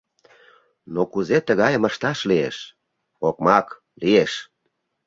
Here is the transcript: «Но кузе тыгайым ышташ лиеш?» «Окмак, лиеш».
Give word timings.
«Но 0.93 1.01
кузе 1.11 1.37
тыгайым 1.47 1.83
ышташ 1.89 2.19
лиеш?» 2.29 2.57
«Окмак, 3.27 3.67
лиеш». 4.01 4.33